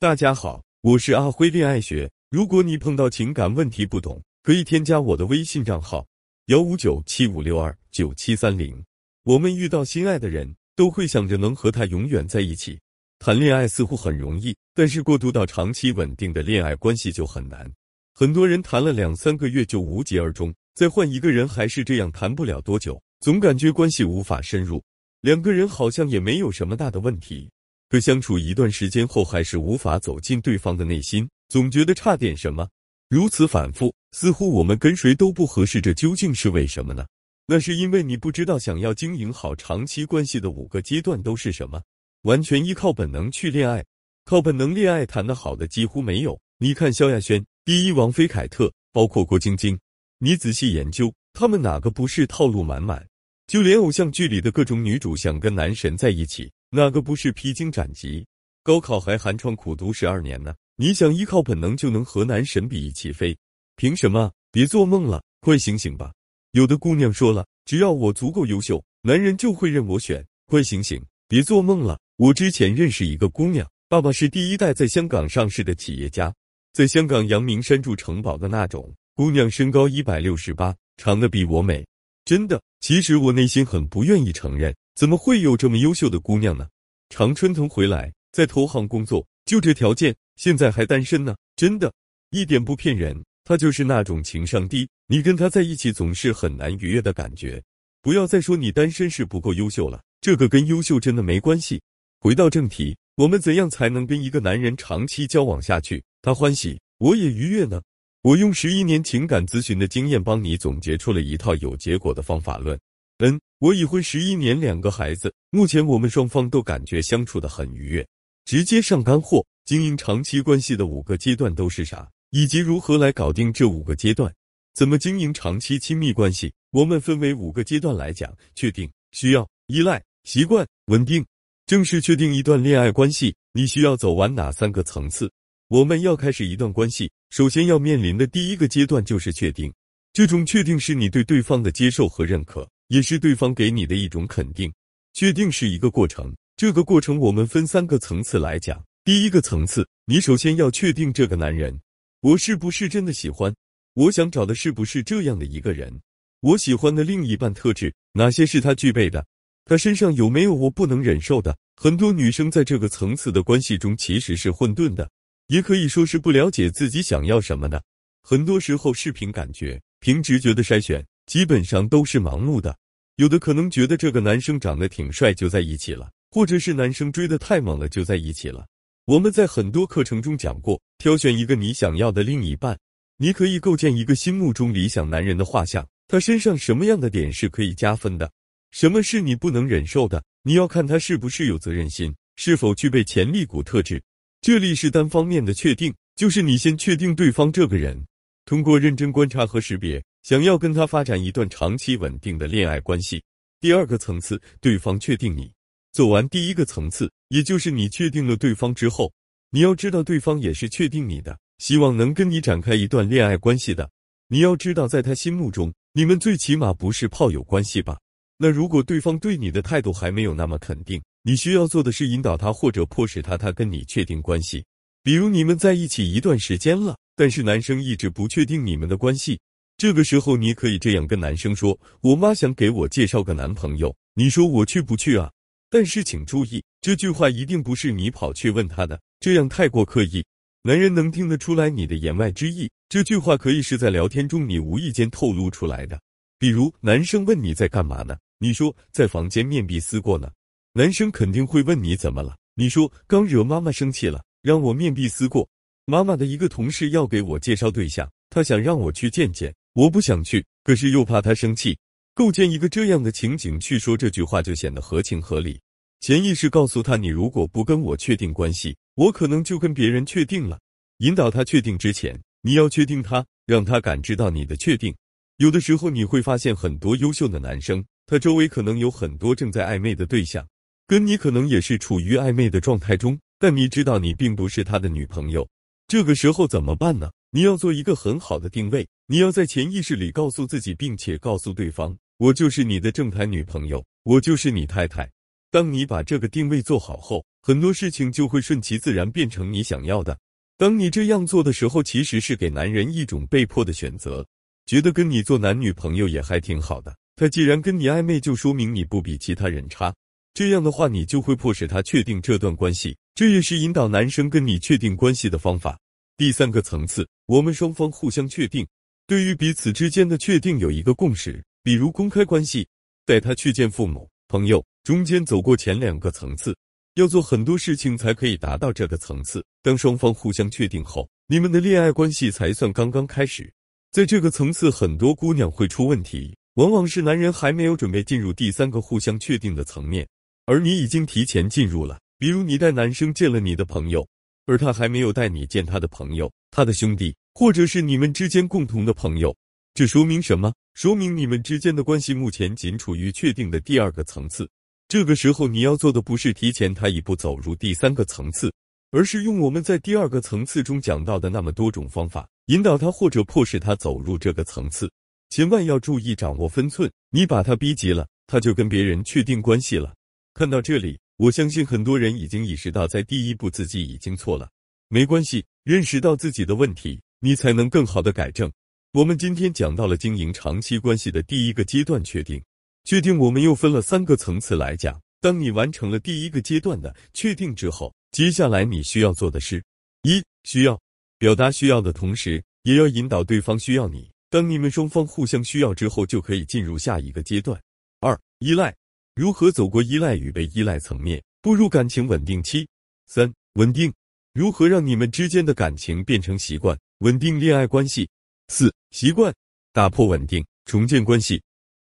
[0.00, 2.08] 大家好，我是阿辉恋爱学。
[2.30, 6.06] 如果你碰到情感问题不懂，可以添加我的微信账号
[6.46, 8.80] 幺五九七五六二九七三零。
[9.24, 12.78] 我们遇到心爱的人都会想着能和他永远在一起。
[13.18, 17.68] 谈恋爱似乎很容易，但是过渡到长期稳定的恋爱关系就很难。
[18.14, 24.80] 很多人谈了两三个月就无疾而终，再换一个人还是这样，谈不了多久，总感觉关系无法深入。
[25.22, 27.50] 两个人好像也没有什么大的问题。
[27.88, 32.68] 可相处一段时间后，还是无法走进对方的内心，总觉得差点什么。
[33.08, 37.06] 如此反复，似乎我们跟谁都不合适，这究竟是为什么呢？
[37.46, 41.82] 那是因为你不知道想要经营好长期关系的五个阶段都是什么。
[42.22, 43.82] 完全依靠本能去恋爱，
[44.26, 46.38] 靠本能恋爱谈得好的几乎没有。
[46.58, 49.78] 你看萧亚轩、第一王菲凯特，包括郭晶晶，
[50.18, 53.07] 你仔细研究，他们哪个不是套路满满？
[53.48, 56.52] 就连偶像剧里的各种女主想跟男神在一起。
[56.70, 58.24] 哪个不是披荆斩棘？
[58.62, 60.54] 高考还寒窗苦读十二年呢？
[60.76, 63.34] 你想依靠本能就能和男神比翼齐飞？
[63.76, 64.30] 凭什么？
[64.52, 66.12] 别做梦了，快醒醒吧！
[66.52, 70.22] 有的姑娘说了，只要我足够优秀，男人就会任我选。
[70.46, 71.98] 快醒醒，别做梦了！
[72.16, 76.34] 我之前认识一个姑娘，爸爸是第一代在香港上市的企业家，
[76.74, 78.94] 在香港阳明山住城堡的那种。
[79.14, 81.82] 姑娘身高一百六十八，长得比我美。
[82.28, 84.76] 真的，其实我内心很不愿意承认。
[84.94, 86.68] 怎么会有这么优秀的姑娘呢？
[87.08, 91.34] 常春藤回来，在投行工作，就这条件，现在还单身呢。
[91.56, 91.90] 真的，
[92.28, 93.18] 一点不骗人。
[93.44, 97.62] 他就是那种情商低，你跟他在一起总是很难愉悦的感觉。
[98.02, 101.80] 不要再说你单身是不够优秀了，这个跟优秀真的没关系。
[102.20, 106.04] 回到正题，我们怎样才能跟一个男人长期交往下去？
[106.20, 107.80] 他欢喜，我也愉悦呢？
[108.28, 112.78] 我用十一年情感咨询的经验，帮你总结出了一套有结果的方法论。
[113.20, 118.06] 嗯，我已婚十一年，两个孩子，目前我们双方都感觉相处的很愉悦。
[118.44, 122.06] 直接上干货，经营长期关系的五个阶段都是啥？
[122.28, 124.30] 以及如何来搞定这五个阶段？
[124.74, 126.52] 怎么经营长期亲密关系？
[126.72, 131.24] 我们分为五个阶段来讲：确定、需要、依赖、习惯、稳定。
[131.64, 135.32] 正式确定一段恋爱关系，你需要走完哪三个层次？
[135.68, 139.70] 我们要开始一段关系，首先要面临的第一个阶段就是确定。
[140.14, 142.66] 这种确定是你对对方的接受和认可。
[142.88, 144.72] 也是对方给你的一种肯定，
[145.12, 146.34] 确定是一个过程。
[146.56, 148.82] 这个过程我们分三个层次来讲。
[149.04, 151.78] 第一个层次，你首先要确定这个男人，
[152.22, 153.54] 我是不是真的喜欢？
[153.92, 156.00] 我想找的是不是这样的一个人？
[156.40, 159.26] 我喜欢的另一半特质，哪些是他具备的？
[159.66, 161.54] 他身上有没有我不能忍受的？
[161.76, 165.06] 很多女生在这个层次的关系中其实是混沌的，
[165.48, 167.82] 也可以说是不了解自己想要什么的。
[168.22, 171.04] 很多时候是凭感觉、凭直觉的筛选。
[171.26, 172.74] 基本上都是盲目的，
[173.16, 178.66] 有的可能觉得这个男生长得挺帅就在一起了，或者是男生追的太猛了就在一起了。
[179.04, 182.78] 我们在很多课程中讲过，挑选一个你想要的另一半，
[183.18, 188.32] 你可以构建一个心目中理想男人的画像，他身上什么样的点是可以加分的，
[188.70, 190.24] 什么是你不能忍受的？
[190.44, 194.02] 你要看他是不是有责任心，是否具备潜 力股特质。
[194.40, 198.00] 这里是单方面的确定，就是你先确定对方这个人，
[198.44, 200.02] 通过认真观察和识别。
[200.22, 203.22] 想要跟他发展一段长期稳定的恋爱关系，
[203.60, 205.50] 第二个层次，对方确定你。
[205.92, 209.12] 走完第一个层次，也就是你确定了对方之后，
[209.50, 213.90] 你要知道对方也是确定你的，希望能跟你展开一段恋爱关系的。
[214.28, 217.98] 你要知道，在他心目中，你们最起码不是炮友关系吧？
[218.36, 224.64] 那如果对方对你的态度还没有那么肯定，你需要做的是引导他或者迫使他，他跟你确定关系。
[225.02, 229.38] 比如你们在一起一段时间了，但是男生一直不确定你们的关系。
[229.76, 235.30] 这个时候，你可以这样跟男生说：“我妈想给我介绍个男朋友，你说我去不去啊？”
[235.70, 240.24] 但是请注意，这句话一定不是你跑去问他的，这样太过刻意，
[240.62, 242.68] 男人能听得出来你的言外之意。
[242.88, 246.00] 这句话可以是在聊天中你无意间透露出来的，
[246.38, 248.16] 比如男生问你在干嘛呢？
[248.38, 250.30] 你说在房间面壁思过呢。
[250.78, 252.36] 男生肯定会问你怎么了？
[252.54, 255.48] 你说刚惹妈妈生气了，让我面壁思过。
[255.86, 259.52] 妈妈的一个同事要给我介绍对象，他想让我去见见。
[259.72, 261.76] 我不想去，可是又怕他生气，
[262.14, 265.60] 构建一个这样的情景去说这句话就显得合情合理。
[265.98, 270.60] 潜意识告诉他，你如果不跟我确定关系，我可能就跟别人确定了。
[270.98, 274.94] 引导他确定之前，你要确定他，让他感知到你的确定。
[275.38, 280.46] 有的时候你会发现，很多优秀的男生，他周围可能有很多正在暧昧的对象，
[280.88, 285.46] 跟你可能也是处于暧昧的状态中，但你知道你并不是他的女朋友。
[285.86, 287.10] 这个时候怎么办呢？
[287.30, 288.88] 你要做一个很好的定位。
[289.06, 295.06] 你要在潜意识里告诉自己，并且告诉对方：“我就是你的正牌女朋友，我就是你太太。”
[295.52, 300.18] 当你把这个定位做好后，很多事情就会顺其自然变成你想要的。
[300.56, 304.26] 当你这样做的时候，其实是给男人一种被迫的选择，
[304.64, 306.96] 觉得跟你做男女朋友也还挺好的。
[307.14, 309.94] 他既然跟你暧昧，就说明你不比其他人差。
[310.38, 315.76] 这样的话，你就会迫使他确定这段关系，这也是引导男生跟你确定关系的方法。
[316.16, 318.64] 第三个层次，我们双方互相确定，
[319.04, 322.68] 对于彼此之间的确定有一个共识，比如公开关系，
[323.04, 326.56] 带他去见父母、朋友，中间走过前两个层次。
[326.94, 329.44] 要做很多事情才可以达到这个层次。
[329.60, 333.52] 当双方互相确定后，你们的恋爱关系才算刚刚开始。
[333.90, 340.06] 在这个层次，很多姑娘会出问题，往往是男人还没有准备进入第三个互相确定的层面，
[340.48, 342.00] 而你已经提前进入了。
[342.18, 344.08] 比如你带男生见了你的朋友，
[344.46, 349.36] 而他还没有带你见他的朋友、他的兄弟，或者是你们之间共同的朋友。
[349.74, 350.50] 这说明什么？
[350.72, 354.48] 说明你们之间的关系目前仅处于确定的第二个层次。
[354.88, 358.50] 这个时候，你要做的不是提前他一步走入第三个层次，
[358.90, 364.90] 而是用我们在第二个层次中讲到的那么多种方法，引导他或者迫使他走入这个层次。
[365.28, 369.94] 千万要注意掌握分寸，你把他逼急了，他就跟别人确定关系了。
[370.38, 374.48] 看到这里，我相信很多人已经意识到，在第一步自己已经错了。
[374.86, 378.48] 没关系，认识到自己的问题，你才能更好的改正。
[378.92, 382.40] 我们今天讲到了经营长期关系的第一个阶段——确定。
[382.84, 384.96] 确定，我们又分了三个层次来讲。
[385.20, 389.60] 当你完成了第一个阶段的确定之后，接下来你需要做的是：
[390.04, 390.80] 一、需要
[391.18, 394.08] 表达需要的同时，也要引导对方需要你。
[394.30, 397.60] 当你们双方互相需要之后，就可以进入下一个阶段。
[397.98, 398.72] 二、依赖，
[399.18, 402.68] 如何走过依赖与被依赖层面，步入感情稳定期？
[403.08, 403.92] 三、稳定，
[404.32, 408.08] 如何让你们之间的感情变成习惯，稳定恋爱关系？
[408.46, 409.34] 四、习惯，
[409.72, 411.42] 打破稳定，重建关系。